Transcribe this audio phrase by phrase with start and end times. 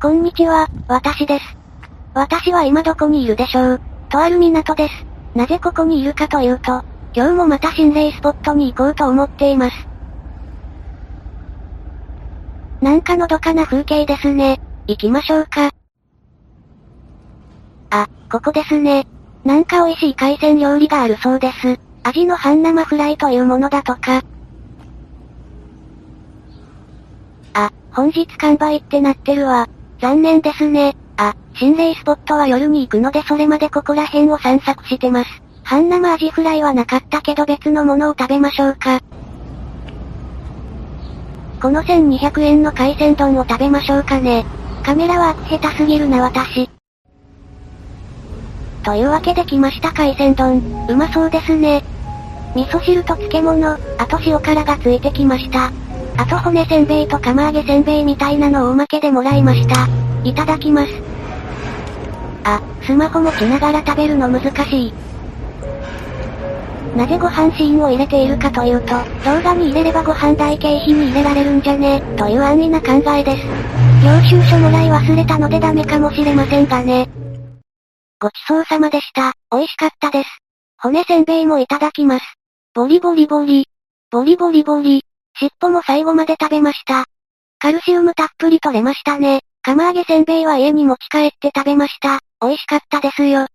[0.00, 1.58] こんにちは、私です。
[2.14, 3.80] 私は今どこにいるでしょう。
[4.08, 4.94] とある港です。
[5.34, 9.88] なぜここにいるかというと、今日もまた心霊スポットに行こうと思っています。
[12.80, 14.60] なんかのどかな風景ですね。
[14.86, 15.72] 行きましょうか。
[17.90, 19.04] あ、ここですね。
[19.42, 21.76] なんか美味しい海鮮料理があるそうです。
[22.04, 24.22] 味の半生フライというものだとか。
[27.54, 29.68] あ、本日完売ってなってるわ。
[30.00, 30.96] 残念ですね。
[31.16, 35.42] あ、心霊スポットは夜に行くのでそれまでここら辺を散策してます。
[35.64, 39.00] 半生アジフライはなかったけど別のものを食べましょうか。
[41.60, 44.46] この1200円の海鮮丼を食べましょうかね。
[44.84, 46.70] カメラワーク下手すぎるな私。
[48.84, 50.86] というわけで来ました海鮮丼。
[50.88, 51.82] うまそうですね。
[52.54, 55.70] 味噌汁と漬物、あと塩辛がついてきました。
[56.18, 59.86] あと骨せんべいと釜揚げせんべいみたいなのをおまけでもらいました。
[60.24, 60.92] いただきます。
[62.42, 64.92] あ、スマホ持ちながら食べるの難しい。
[66.96, 68.94] なぜご飯シーンを入れているかというと、
[69.24, 73.46] 動画に入れればご飯代経費に入れられるんじゃね、という安易な考えです。
[74.04, 77.08] 領収書もらい忘れたのでダメかもしれませんがね。
[78.20, 79.34] ごちそうさまでした。
[79.52, 80.28] 美味しかったです。
[80.78, 82.24] 骨せんべいもいただきます。
[82.74, 83.68] ボリボリボリ。
[84.10, 85.07] ボリボリボリ。
[85.40, 87.04] 尻尾も最後まで食べました。
[87.60, 89.42] カルシウムたっぷり取れましたね。
[89.62, 92.18] 釜揚げせんべいは家に持ち帰って食べました。
[92.40, 93.46] 美味しかったですよ。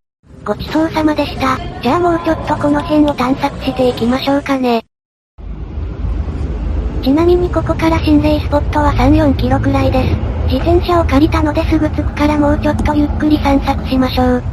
[0.46, 1.58] ごちそうさまでした。
[1.82, 4.86] じゃあもうちょっとこの辺を探索していきましょうかね。
[7.04, 10.16] ちなみにここから心霊スポットは3、4キロくらいです。
[10.54, 14.44] 自転車を借りたのですぐ着くからもうちょっとゆっくり散策しましょう。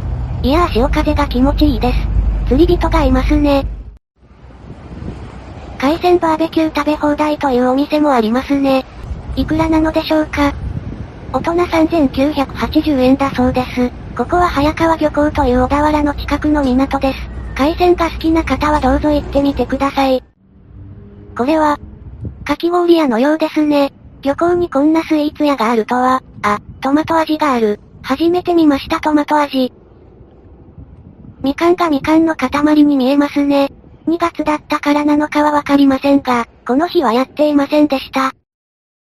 [0.42, 2.48] いやー潮風が気持ちいいです。
[2.48, 3.64] 釣り人がいますね。
[5.80, 8.84] 海鮮バーベキュー食べ放題というお店もありますね。
[9.34, 10.52] いくらなのでしょうか？
[11.32, 13.90] 大人3980円だそうです。
[14.14, 17.18] ここは早川漁港という小田原の近くの港です。
[17.54, 20.22] 海鮮が好きな方はどうぞ行ってみてください。
[21.34, 21.78] これは、
[22.44, 23.90] かき氷屋のようですね。
[24.20, 27.80] 漁港にこんなスイーツ屋があるとは、あ、トマト味がある。
[28.02, 29.72] 初めて見ましたトマト味。
[31.42, 33.72] みかんがみかんの塊に見えますね。
[34.10, 38.32] 2月だったからなのかはわかりませんが、この日はやっていませんでした。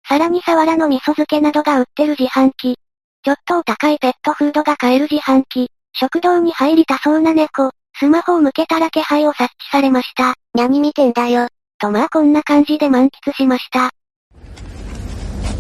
[0.09, 2.77] さらにサワラの味噌漬けなどが売ってる自販機。
[3.23, 5.69] ちょっとお高いペットフードが買える自販機。
[5.93, 7.71] 食堂に入りたそうな猫。
[7.99, 10.35] スマホを向けたら気配を察知されました。
[10.55, 11.49] 何見てんだよ。
[11.79, 13.91] とまあこんな感じで満喫しました。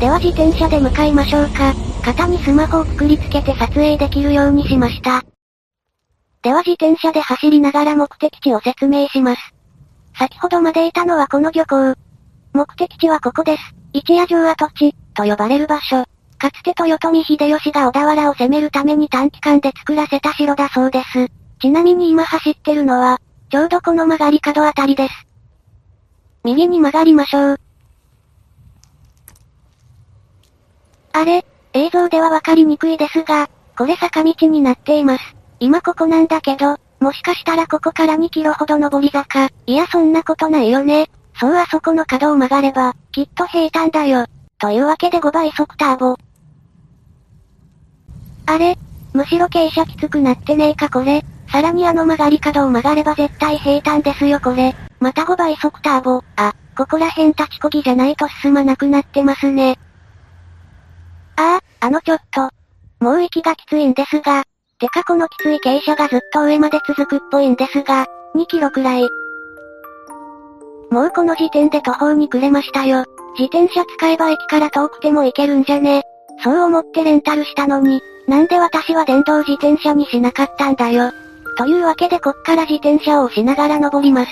[0.00, 1.72] では自転車で向かいましょうか。
[2.04, 5.22] 肩にスマホをくくりつけて撮影できるようにしました。
[6.44, 9.40] では自転車で走りながら目的地を説明します。
[10.18, 11.94] 先ほどまでいたのはこの漁港。
[12.52, 13.62] 目的地はここです。
[13.94, 16.04] 一夜城跡地、と呼ばれる場所。
[16.36, 21.28] かつて豊臣秀吉が小田原を攻めるために短期間で作らせた城だそうです。
[21.62, 25.14] ちなみに今走ってるのは、ちょうどこの曲がり角あたりです。
[26.44, 27.60] 右に曲がりましょう。
[31.14, 35.43] あれ、映像ではわかりにくいですが、これ坂道になっています。
[35.60, 39.48] 今ここなんだけど、もしかしたらここから2キロほど上り坂。
[39.66, 41.08] いやそんなことないよね。
[41.38, 44.26] そうあそこの角を曲がれば、きっと平坦だよ。
[44.58, 46.16] というわけで5倍速ターボ。
[48.46, 48.78] あれ？
[49.12, 51.24] むしろ傾斜きつくなってねえかこれ。
[51.50, 54.74] さらにあの曲がり角を曲がれば絶対平坦ですよこれ。
[54.98, 56.24] また5倍速ターボ。
[56.36, 59.78] あ、ここら辺立ちこぎじゃないと進まなくなってますね。
[61.36, 62.50] ああ、あのちょっと。
[63.00, 64.44] もう息がきついんですが。
[64.84, 69.08] てかこのきつい傾斜がずっと上まで続くっぽいんですが、2キロくらい。
[70.90, 73.06] もうこの時点で途方に暮れましたよ。
[73.38, 76.02] 自転車使えば駅から遠くても行けるんじゃね
[76.42, 81.12] そう思ってレンタルしたのに、なんで私は電動自転車にしなかったんだよ。
[81.56, 84.30] というわけでこっから自転車を押しながら登ります。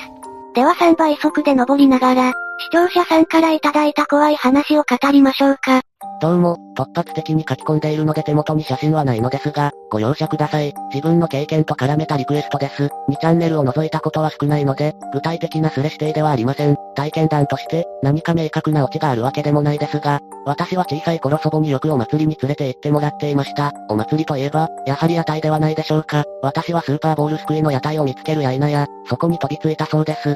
[0.55, 5.81] では3倍速で登りながら、視聴者さんからいただいた怖い話を語りましょうか。
[6.21, 10.73] どうも、突発的に書き込んでいるので手元に写真はないのですが、ご容赦ください。
[10.93, 12.89] 自分の経験と絡めたリクエストです。
[13.09, 16.77] 2チャンネルを除いたことは少ないので、具体的なスレ指定ではありません。
[16.95, 23.73] 体験談として、何か明確なオチがあるわけでもないですが、私は小さい頃祖母によくお祭りに連れて行ってもらっていました。
[23.89, 26.25] お祭りといえば、やはり屋台ではないでしょうか。
[26.43, 30.35] 私はスーパーボールすくいの屋台を見つけるや否や、そこに飛びついたそうです。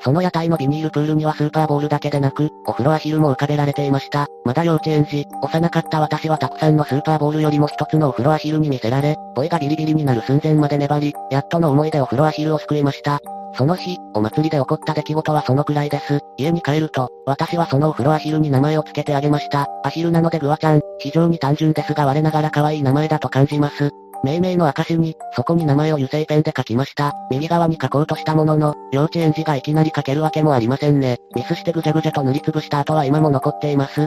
[0.00, 4.26] その屋台のビニールプールにはスーパーボールだけでなく、お風呂アヒルも浮かべられていました。
[4.44, 13.20] まだ幼稚園児、幼かった私はたくさんのスーパーボールよりも一つのお風呂アヒルに見せられ、声がビリビリになる寸前まで粘り、やっとの思いでお風呂アヒルを救いました。
[13.56, 16.20] その日、お祭りで起こった出来事はそのくらいです。
[16.36, 19.66] 家に帰ると、私はそのお風呂アヒルに名前を付けてあげました。
[19.82, 23.90] アヒルなのでグワちゃん、非常に単純ですが我ながら可愛い名前だと感じます。
[24.26, 27.12] 命名の証に、そこに名前を油性ペンで書きました。
[27.30, 31.18] 右側に書こうとしたものの、幼稚園児がいきなり書けるわけもありませんね。
[31.36, 34.06] ミスしてぐじゃぐじゃと塗りつぶした後は今も残っています。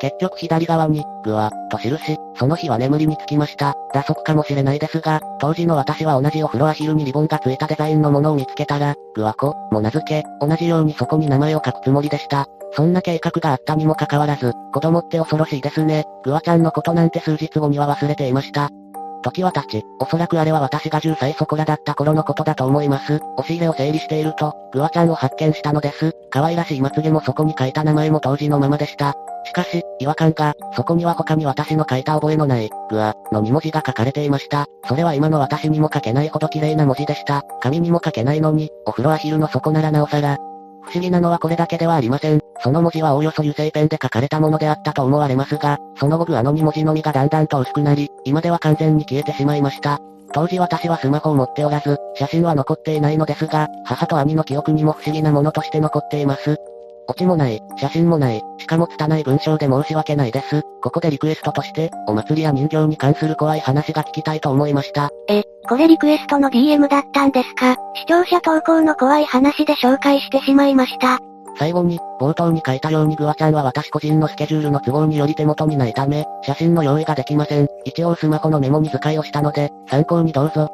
[0.00, 3.74] 結局左側に、ぐわ、と印、その日は眠りにつきました。
[3.92, 12.46] 打足かもしれないですが、当時の私は同じお風呂アヒルにリボンがついたデザインのものを見つけたら、ぐわこ、も名付け、同じようにそこに名前を書くつもりでした。
[12.72, 16.04] そんな計画があったにもかかわらず、子供って恐ろしいですね。
[16.24, 18.70] グワちゃんのことなんて数日後には忘れていました。
[19.28, 23.20] 時は経ち、おそらくあれは私が10歳そこらだった頃のことだと思います。
[23.36, 26.12] 押し入れを整理していると、グワちゃんを発見したのです。
[26.30, 29.14] 可愛らしいまつげもそこに書いた名前も当時のままでした。
[29.44, 34.66] しかし、違和感が、そこには他に私の書いた覚えのない、グワ、の2文字が書かれていました。
[34.86, 37.42] それは今の私にも書けないほど綺麗な文字でした。
[37.60, 40.38] 紙にも書けないのに、お風呂アヒルの底ならなおさら、
[40.88, 42.40] 不思議なのはこれだけではありません。
[42.60, 50.00] その文字はおおよそ油性ペンで書かれたものであったと思われますが、その後あの2文字のみがだんだんと薄くなり、今では完全に消えてしまいました。
[50.32, 56.56] 当時私はスマホを持っておらず、写真は残っていないのですが、母と兄の記憶にも不思議なものとして残っています。
[57.10, 60.62] オチもない、写真もない、しかも拙い文章で申し訳ないです。
[60.82, 65.08] ここでリクエストとして、お祭りや人形に関する怖い話が聞きたいと思いました。
[65.28, 67.76] え、これリクエストの DM だったんですか？
[67.94, 71.18] 視聴者投稿の怖い話で紹介してしまいました。
[71.58, 77.68] 最後に、冒頭に書いたようにグワちゃんは私個人のスケジュールの都合により手元にないため、写真の用意ができません。
[77.84, 80.68] 一応スマホのメモに使いをしたので、参考にどうぞ。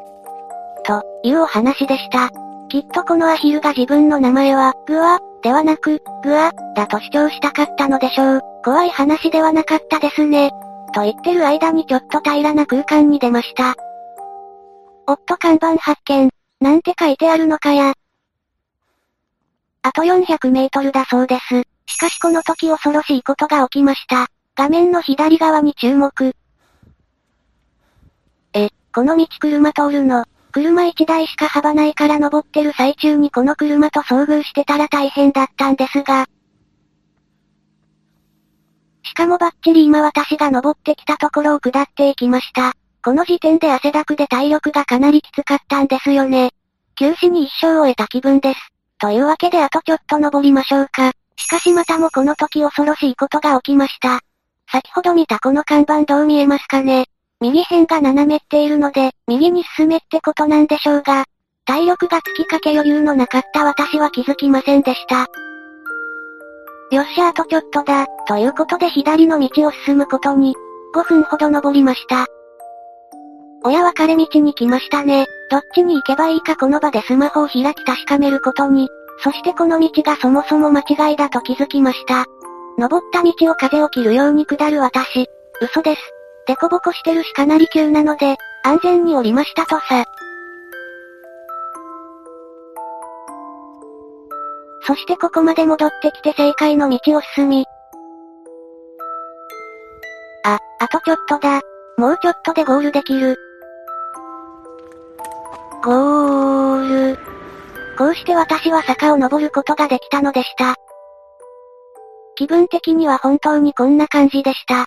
[0.85, 2.31] というお話でした。
[2.75, 8.41] きっとこのアヒルが自分の名前は、グワ、ではなく、グワ、だと主張したかったのでしょう。
[8.65, 10.51] 怖い話ではなかったですね。
[10.93, 13.77] と言ってる間にちょっと平らな空間に出ました。
[15.07, 16.31] おっと看板発見。
[16.61, 17.95] なんて書いてあるのかや。
[19.83, 21.63] あと400メートルだそうです。
[21.87, 24.27] しかしこの時恐ろしいことが起きました。
[24.57, 26.35] 画面の左側に注目。
[28.53, 36.27] え、この道車通るの、車1台しか幅ないから登ってる最中にこの車と遭遇してたら大変だったんですが。
[39.03, 42.75] しかもバッチリ今私が登ってきたところを下っていきました。
[43.05, 46.53] この時点で汗だくで体力がかなりきつかったんですよね。
[46.95, 48.61] 休止に一生を得た気分です。
[49.01, 51.11] というわけであとちょっと登りましょうか。
[51.35, 54.21] しかしまたもこの時恐ろしいことが起きました。
[54.71, 57.07] 先ほど見たこの看板どう見えますかね
[57.45, 61.25] 右辺が斜めっているので、右に進めってことなんでしょうが、
[61.67, 65.27] 体力が月かけ余裕のなかった私は気づきませんでした。
[66.91, 70.55] よっしゃあとちょっとだ、ということで左の道を進むことに、
[70.95, 72.27] 5分ほど登りました。
[73.63, 75.27] 親分かれ道に来ましたね。
[75.51, 78.89] どっちに行けばいいかこの場でスマホを開き確かめることに、
[79.23, 82.25] そしてこの道がそもそも間違いだと気づきました。
[82.79, 85.27] 登った道を風を切るように下る私。
[85.61, 86.14] 嘘です。
[86.47, 90.05] デコボコしてるしかなり急なので、安全に降りましたとさ。
[94.87, 97.65] そしてここまで戻ってきて正解の道を進み。
[100.45, 101.63] あ、あとちょっとだ。
[101.97, 103.37] もうちょっとでゴールできる。
[105.83, 107.19] ゴール。
[107.97, 110.75] こうして私は坂を登ることができたのでした。
[112.37, 114.87] 気分的には本当にこんな感じでした。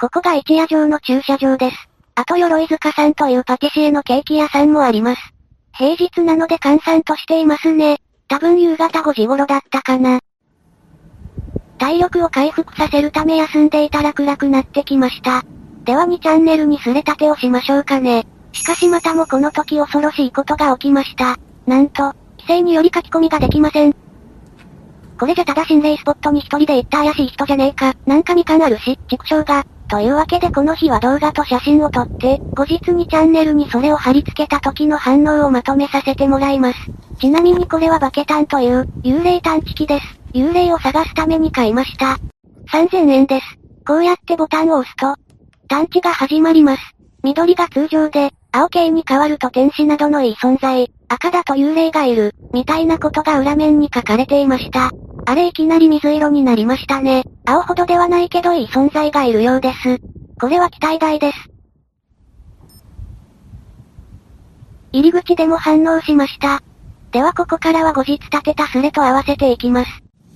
[0.00, 1.76] ここが一夜城の駐車場です。
[2.14, 5.20] あと鎧塚さんというパティシエのケーキ屋さんもあります。
[5.76, 7.98] 平日なので閑散としていますね。
[8.26, 10.20] 多分夕方5時頃だったかな。
[11.76, 15.44] 体力を回復させるため休んでいたら暗くなってきました。
[15.84, 18.26] では2チャンネルにすれたてをしましょうかね。
[18.52, 21.36] しかしまたもこの時恐ろしいことが起きました。
[21.66, 23.94] なんと、規制により書き込みができません。
[25.18, 27.94] これじゃただ心霊スポットに一人で行った怪しい人じゃねえか。
[28.06, 36.78] なんかみかんあるし、畜生が、というわけでこの日は動画と写真を撮って、後日にチャンネルにそれを貼り付けた時の反応をまとめさせてもらいます。
[37.18, 40.06] ちなみにこれはバケタンという、幽霊探知機です。
[40.32, 42.18] 幽霊を探すために買いました。
[42.70, 43.46] 3000円です。
[43.84, 45.16] こうやってボタンを押すと、
[45.68, 46.82] 探知が始まります。
[47.24, 54.90] 緑が通常で、青系に変わると天使などのいい存在、赤だと幽霊がいる、みたいなことが裏面に書かれていました。
[55.26, 57.24] あれいきなり水色になりましたね。
[57.44, 59.98] 青ほどではないけどいい存在がいるようです。
[60.40, 61.50] これは期待大です。
[64.92, 66.62] 入り口でも反応しました。
[67.12, 69.90] ではここからは後日立てたスレと合わせていきます。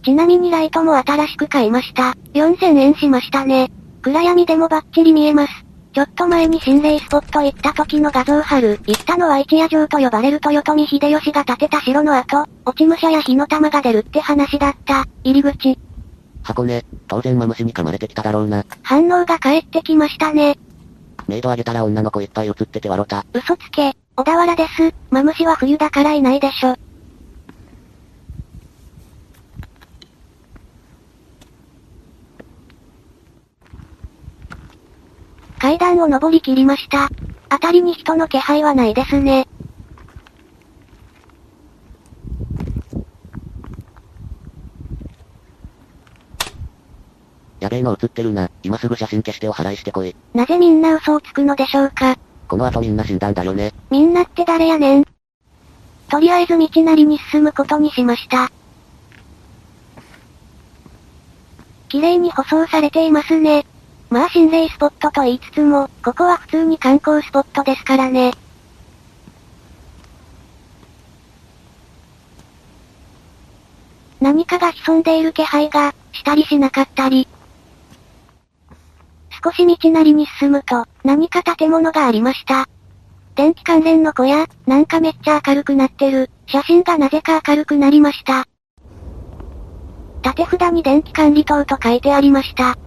[0.05, 2.15] ちなみにライトも新しく買いました。
[2.35, 3.71] 4000円しましたね。
[4.03, 5.64] 暗闇でもバッチリ見えます。
[5.95, 8.81] ちょっと前に心霊スポット行った時の画像貼る。
[8.85, 15.05] 行ったのは一夜城と呼ばれる豊臣秀吉が建てた城の後、落ち武者や火の玉が出るって話だった。
[15.23, 15.79] 入り口。
[16.43, 18.67] 箱根、当然マムシに噛まれてきただろうな。
[18.83, 20.59] 反応が返ってきましたね。
[21.29, 23.25] メイドあげたら女の子いっぱい映ってて笑った。
[23.33, 24.93] 嘘つけ、小田原です。
[25.11, 26.75] マムシは冬だからいないでしょ。
[35.65, 37.09] 階段を登り切りました。
[37.51, 39.49] 辺りに人の気配はないですね。
[47.61, 48.51] やべえの映ってるな。
[48.63, 50.15] 今すぐ写真消してお払いしてこい。
[50.35, 52.19] なぜみんな嘘をつくのでしょうか。
[52.47, 53.73] この後みんな死んだんだよね。
[53.89, 55.07] みんなって誰やねん。
[56.11, 58.53] とりあえず道なりに進むことにしました。
[61.89, 63.65] 綺麗に舗装されていますね。
[64.11, 68.33] まあ心霊スポットと言いつつも、ここは普通に観光スポットですからね。
[74.21, 77.29] 何かが潜んでいる気配が、したりしなかったり。
[79.45, 82.67] 少し道なりに進むと、何か建物がありました。
[83.35, 86.31] 電気関連の小屋、なんかめっちゃ明るくなってる。
[86.47, 88.47] 写真がなぜか明るくなりました。
[90.23, 92.79] 縦札に電気管理棟と書いてありました。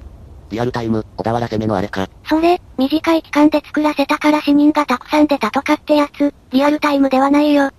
[0.49, 2.09] リアルタイム、小田原攻めのあれか。
[2.27, 7.71] それ、短い期間で作らせたから死人がたくさん出たとかってやつ、リアルタイムではないよ。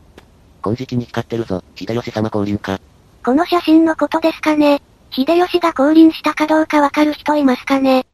[0.62, 2.80] 金色に光ってるぞ、秀吉様降臨か。
[3.24, 4.82] この写真のことですかね。
[5.10, 8.06] 秀吉が降臨したかどうかわかる人いますかね。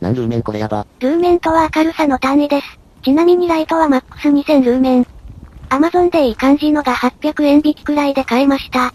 [0.00, 0.86] なんルーメンこれやば。
[1.00, 2.78] ルーメンとは明るさの単位です。
[3.02, 5.06] ちなみにライトはマックス2000ルーメン。
[5.68, 8.92] アマゾンでいい感じのが800円引きくらいで買えました。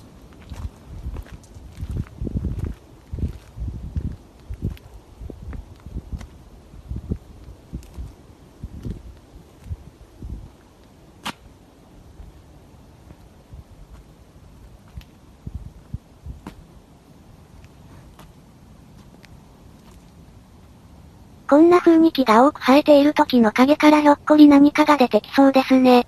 [21.50, 26.06] こんな風に木が多く生えている時の影からひょっこり何かが出てきそうですね。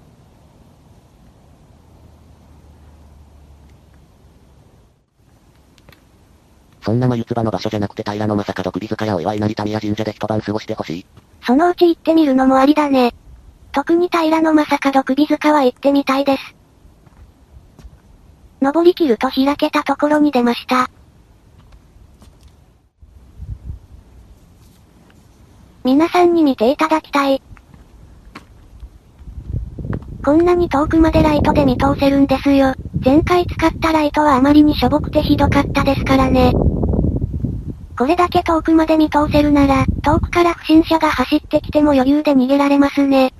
[6.84, 11.06] そんな眉唾の場所じゃなくて平野正門首塚やお祝い成田宮神社で一晩過ごしてほしい。
[11.44, 13.16] そのうち行ってみるのもありだね。
[13.72, 16.56] 特に平野正門首塚は行ってみたいです。
[18.62, 20.92] 登り切ると開けたところに出ました。
[25.84, 27.42] 皆さんに見ていただきたい。
[30.24, 32.76] こんなに遠くまでライトで見通せるんですよ。
[33.04, 36.54] 前回使ったライトはあまりにしょぼくてひどかったですからね。
[37.98, 43.34] これだけ遠くまで見通せるなら、遠くから不審者が走ってきても余裕で逃げられますね。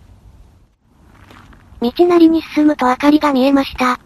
[1.80, 4.00] 道なりに進むと明かりが見えました。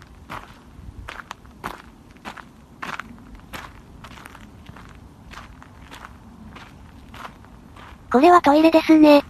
[8.16, 9.26] これはトイレですね。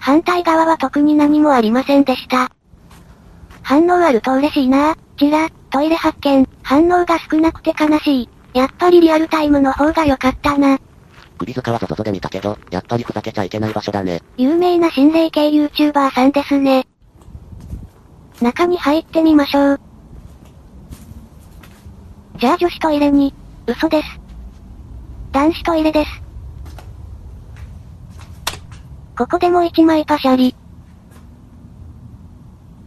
[0.00, 2.50] 反対側は特に何もありませんでした。
[3.60, 8.28] 反応あると嬉しいなちら、トイレ発見、反応が少なくて悲しい。
[8.54, 10.78] やっぱりリアルタイムの方が良かったな。
[11.36, 14.22] 首塚は外で見たけど、やっぱりふざけちゃいけない場所だね。
[14.38, 16.86] 有名な心霊系 YouTuber さんですね。
[18.40, 19.80] 中に入ってみましょう。
[22.38, 23.34] じゃあ女子トイレに、
[23.66, 24.08] 嘘です。
[25.30, 26.23] 男子トイレです。
[29.16, 30.56] ここでも一枚パシャリ。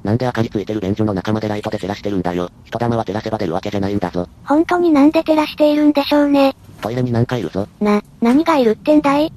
[0.04, 2.50] なんで明かりついてる便所の中までライトで照らしてるんだよ。
[2.66, 4.28] 人玉は照らせば出るわけじゃないんだぞ。
[4.46, 6.56] 本当になんで照らしているんでしょうね。
[6.82, 7.68] トイレになんかいるぞ。
[7.80, 9.32] な、何がいるってんだい？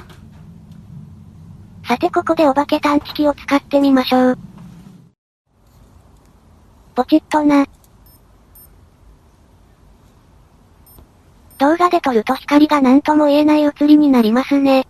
[1.86, 4.38] さてここでお化け探知機を使ってみましょう。
[6.94, 7.66] ポチッとな。
[11.58, 14.86] 動画で撮ると光が何とも言えない映りになりますね。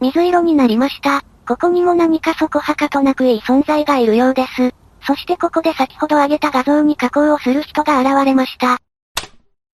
[0.00, 1.22] 水色になりました。
[1.46, 4.74] ここにも何かそこはかとなくいい存在がいるようです。
[5.06, 8.78] そしてここで先ほど上げた画像に加工をする人が現れました。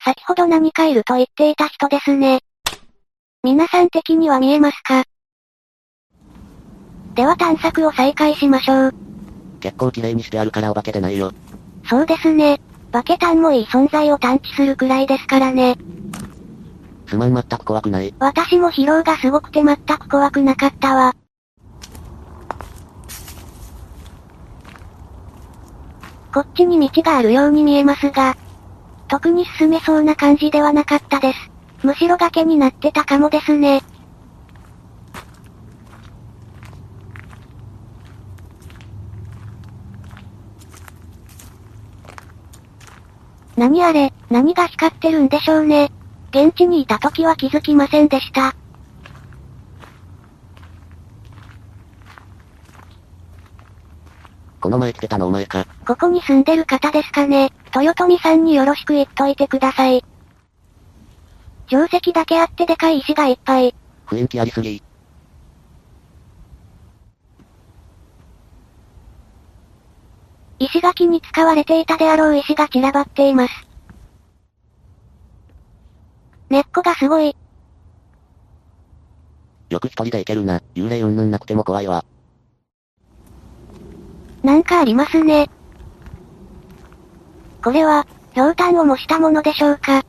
[0.05, 2.41] 先ほど何かいると言っていた人ですね。
[3.43, 5.05] 皆さん的には見えますか？
[7.15, 8.95] では探索を再開しましょう。
[9.61, 11.33] 結構綺麗にしてあるからお化けでないよ。
[11.89, 12.61] そうですね。
[12.91, 15.77] バケタンもいい存在を探知するくらいですからね。
[17.11, 18.14] すまん全く怖くない。
[18.21, 21.17] 私も疲労がすごくて全く怖くなかったわ。
[26.33, 28.37] こっちに道があるように見えますが、
[29.09, 31.50] 特に進めそうな感じではなかったです。
[31.83, 33.83] むしろ崖になってたかもですね。
[43.57, 45.29] 何あれ、何が光ってるん。
[45.29, 45.90] でしょうね。
[46.31, 48.55] 現地にいた時は気づきませんでした。
[54.61, 55.67] この前来てたのお前か。
[55.87, 57.53] ここに住んでる方ですかね。
[57.75, 60.05] 豊臣さんによろしく言っといてください。
[61.69, 63.75] 定石だけあってでかい石がいっぱい。
[64.07, 64.83] 雰囲気ありすぎ。
[70.59, 73.70] 石垣に使われていたであろう石が散らばっています。
[76.50, 77.37] 根っこがすごい。
[79.69, 80.61] よく一人で行けるな。
[80.75, 82.04] 幽霊うんぬんなくても怖いわ。
[84.42, 85.49] なんかありますね。
[87.62, 88.04] これは、
[88.35, 90.04] 氷炭を模したものでしょうか。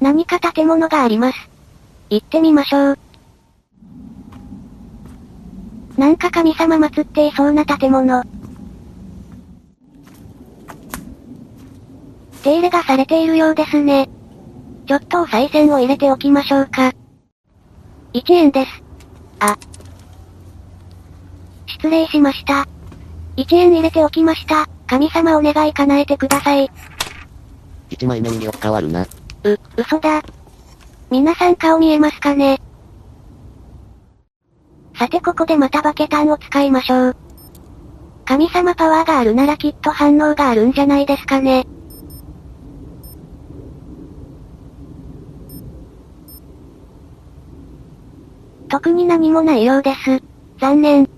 [0.00, 1.50] 何か建物があります。
[2.10, 2.98] 行ってみましょう。
[5.98, 8.22] なんか神様祀っていそうな建物。
[12.44, 14.08] 手入れがされているようですね。
[14.86, 16.92] ちょっとお賽銭を入れておきましょうか。
[18.12, 18.82] 1円です。
[19.40, 19.56] あ。
[21.66, 22.66] 失礼しました。
[23.36, 24.68] 1円入れておきました。
[24.86, 26.70] 神様お願い叶えてください。
[27.90, 29.02] 1枚目に4変わるな。
[29.02, 29.08] う、
[29.76, 30.22] 嘘だ。
[31.10, 32.60] 皆さん顔見えますかね
[34.98, 37.16] さてここでまたバケタンを使いましょう。
[38.26, 41.66] 神様パワーがあるならきっと反応があるんじゃないですかね。
[48.68, 50.22] 特に何もないようです。
[50.60, 51.08] 残念。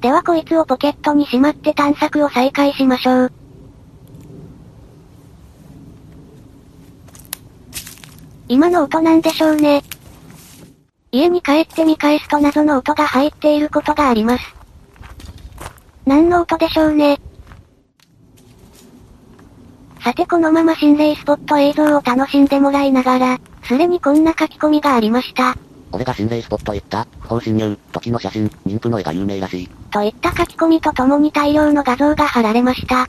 [0.00, 3.32] ではこいつをポケットにしまって探索を再開しましょう。
[8.48, 9.82] 今の音なんでしょうね。
[11.10, 14.54] 家に帰って見返すと謎の音が入っていることがあります。
[16.04, 17.18] 何の音でしょうね。
[20.04, 25.56] さてこのまま心霊スポット映像を楽しんでもらいながら、すでにこんな書き込みがありました。
[25.96, 29.68] 俺が心霊スポット行った、不法侵入、時の写真、妊婦の絵が有名らしい。
[29.90, 33.08] といった書き込みとともに大量の画像が貼られました。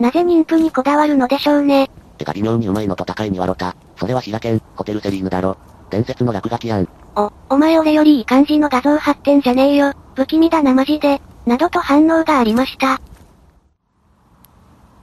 [0.00, 1.88] なぜ妊婦にこだわるのでしょうね。
[2.18, 3.76] てか微妙にうまいのと高いに笑った。
[4.00, 5.56] それは滋賀県、ホテルセリーヌだろ。
[5.90, 6.88] 伝説の落書きやん。
[7.16, 9.92] お、お前俺よりいい感じの画像貼ってんじゃねえよ。
[10.14, 11.20] 不気味だなマジで。
[11.46, 13.00] などと反応がありました。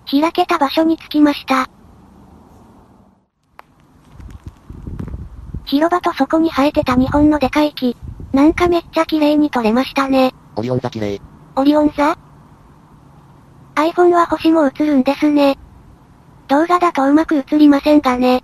[0.06, 1.69] 開けた場所に着きました。
[5.65, 7.96] 広場とそこに生えてた日本のでかい木。
[8.34, 10.34] なんかめっちゃ綺麗に撮れましたね。
[10.56, 11.22] オリオン座綺麗。
[11.56, 12.17] オリオン座
[13.76, 15.58] ?iPhone は星も映るんですね。
[16.48, 18.43] 動画だとうまく映りませんがね。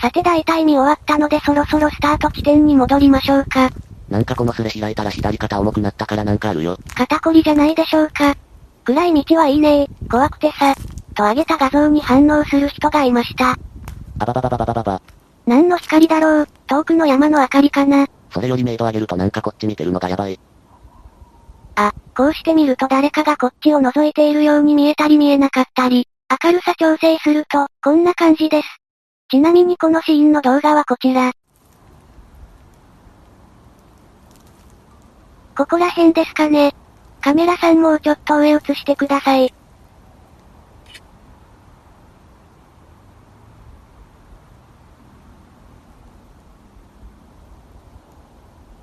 [0.00, 3.70] さて大体見終わったのでそろそろスタート地点に戻りましょうか。
[4.08, 6.78] なんかこのスレ開いたら左肩重くなったからなんかあるよ。
[6.94, 8.34] 肩こりじゃないでしょうか。
[8.84, 10.74] 暗い道はいいねー、怖くてさ。
[11.14, 13.50] と上げた画像に反応する人がいました。
[14.18, 15.02] あばばばばばばばば。
[15.46, 18.06] 何の光だろう、遠くの山の明かりかな。
[18.32, 20.40] それよりメイド上げるとなんかこっち見てるのがやばい。
[21.76, 26.08] あ、こうして見ると誰かがこっちを覗いているように見えたり見えなかったり、
[26.42, 28.79] 明るさ調整すると、こんな感じです。
[29.30, 31.30] ちなみにこのシーンの動画はこちら。
[35.56, 36.74] ここら辺ですかね。
[37.20, 39.54] カメラさんもうちょっと上映してください。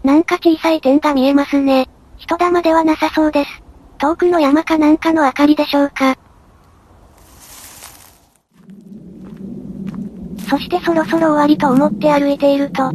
[0.06, 1.90] なんか小さい点が見えますね。
[2.16, 3.64] 人玉ではなさそうです。
[3.98, 6.16] 遠くの山かなんかの明かりでしょうか。
[10.50, 12.92] そしてそろそろ終わりと思って歩いていると、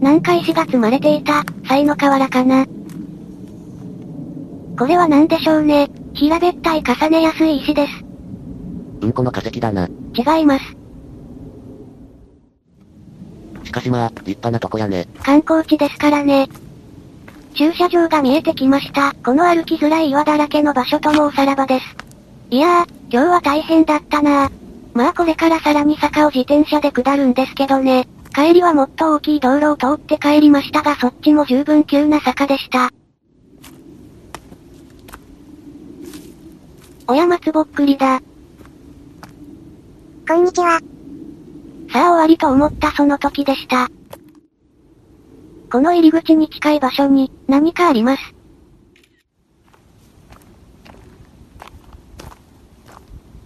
[0.00, 2.66] なんか石が積まれていた、才の河原かな。
[4.78, 5.90] これは何でしょうね。
[6.14, 8.04] 平べったい重ねやすい石です。
[9.00, 9.88] うんこの化石だな。
[10.14, 10.64] 違います。
[13.64, 15.08] しかしまあ、立派なとこやね。
[15.22, 16.48] 観光地ですからね。
[17.54, 19.14] 駐車場が見えてきました。
[19.24, 21.96] この歩きづらい岩だらけの場所ともおさらばです。
[22.50, 24.67] いやー、今日は大変だったなー。
[24.98, 28.08] まあこれからさらに坂を自転車で下るんですけどね。
[28.34, 32.90] 帰りはもっと大きい道路を通って帰りましたがそっちも十分急な坂でした。
[37.06, 38.20] 親松ぼっくりだ。
[40.26, 40.80] こんにちは。
[41.92, 43.88] さあ終わりと思ったその時でした。
[45.70, 48.37] この入り口に近い場所に、何かあります。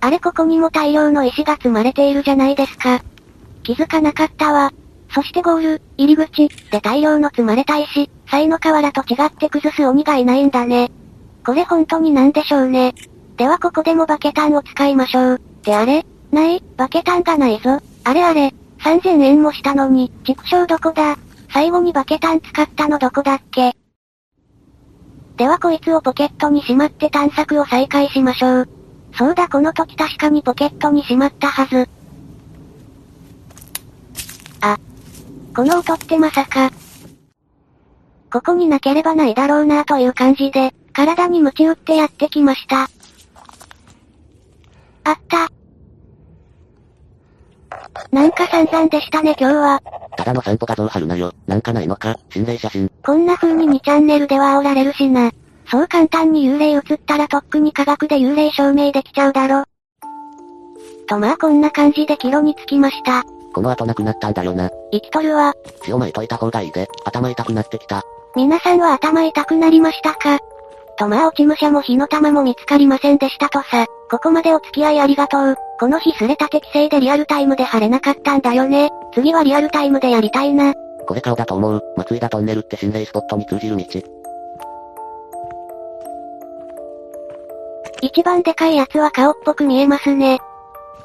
[0.04, 3.02] あれここにも大量の石が積まれているじゃないですか。
[3.62, 4.72] 気づかなかったわ。
[5.14, 10.90] そしてゴール、入り口、で大量の積まれた石、才の河原と違って崩す鬼がいないんだね。
[11.46, 12.94] これ本当になんでしょうね。
[13.36, 15.36] ではここでもバケタンを使いましょう。
[15.36, 16.04] ってあれ？
[16.32, 17.78] ない、バケタンがないぞ。
[18.02, 21.16] あれあれ、3000円もしたのに、畜生どこだ？
[21.52, 23.76] 最後にバケタン使ったのどこだっけ？
[25.36, 28.81] ではこいつをポケットにしまって探索を再開しましょう。
[29.16, 31.88] そうだこの時確かにポケットにしまったはず。
[34.60, 34.78] あ。
[35.54, 36.70] この音ってまさか。
[38.32, 42.82] ここになければないだろうなという感じで、体に鞭打ってやってきました。
[45.04, 45.50] あった。
[48.10, 49.82] なんか散々でしたね今日は。
[50.16, 51.34] ただの散歩画像貼るなよ。
[51.46, 52.90] なんかないのか心霊写真。
[53.04, 55.30] こんな風に2チャンネルでは煽られるしな。
[55.72, 59.64] そう簡単に幽霊映ったらとっくに科学で幽霊証明できちゃうだろ。
[61.08, 63.22] とまあこんな感じで帰路に着きました。
[63.54, 64.68] この後なくなったんだよな。
[64.92, 65.54] 生きとるわ。
[65.82, 68.02] 血を巻いといた方がいいで、頭痛くなってきた。
[68.36, 70.40] 皆さんは頭痛くなりましたか？
[70.98, 73.86] とまあ落ち武者も火の玉も見つかりませんでしたとさ。
[74.10, 75.56] ここまでお付き合いありがとう。
[75.80, 78.90] この日すれた適正でリアルタイムで晴れなかったんだよね。
[79.14, 80.74] 次はリアルタイムでやりたいな。
[81.06, 81.82] これ顔だと思う。
[81.96, 84.21] 松井田トンネルって心霊スポットに通じる道。
[88.02, 90.40] 一番でかいやつは顔っぽく見えますね。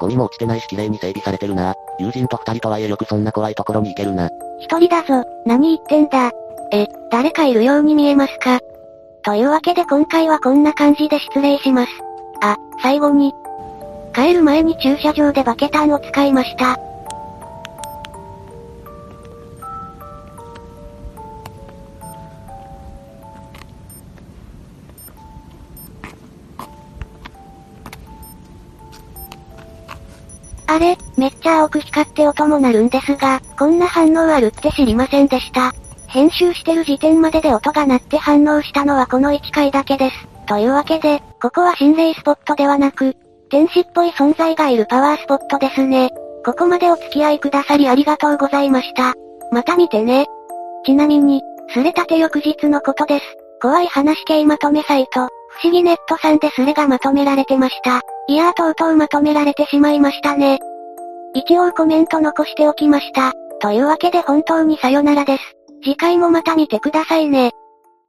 [0.00, 1.74] ゴミも落ちてないし綺麗に整備されてるな。
[1.98, 4.28] 友人と二人とはいえよくそんな怖いところに行けるな。
[4.60, 6.30] 一人だぞ、何言ってんだ。
[6.72, 8.58] え、誰かいるように見えますか？
[9.22, 11.92] というわけで今回はこんな感じで失礼します。
[12.42, 13.32] あ、最後に。
[14.14, 16.76] 帰る前に駐車場でバケタンを使いました。
[30.78, 35.72] あれ、めっちゃ青く光って音も鳴るんですが、こんな反応あるって知りませんでした。
[36.06, 40.28] 編集してる時点までで音が鳴って反応したのはこの1回だけです。
[40.46, 43.16] というわけで、ここは心霊スポットではなく、
[43.50, 46.10] 天使っぽい存在がいるパワースポットですね。
[46.44, 49.14] ここまでお付き合いくださりありがとうございました。
[49.50, 50.26] また見てね。
[50.86, 51.42] ちなみに、
[51.74, 53.24] すれたて翌日のことです。
[53.60, 58.00] 怖い話系まとめサイト、不思議ネットさんでスレがまとめられてました。
[58.28, 60.58] いやーとうとうまとめられてしまいましたね。
[61.34, 63.32] 一応コメント残しておきました。
[63.60, 65.42] というわけで本当にさよならです。
[65.82, 67.52] 次回もまた見てくださいね。